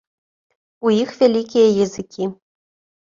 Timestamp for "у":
0.87-0.93